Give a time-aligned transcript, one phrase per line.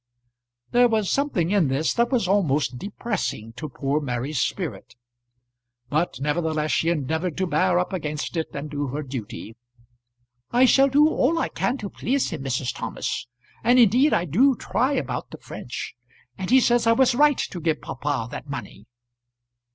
[0.71, 4.95] There was something in this that was almost depressing to poor Mary's spirit,
[5.91, 9.55] but nevertheless she endeavoured to bear up against it and do her duty.
[10.49, 12.73] "I shall do all I can to please him, Mrs.
[12.75, 13.27] Thomas;
[13.63, 15.93] and indeed I do try about the French.
[16.35, 18.87] And he says I was right to give papa that money."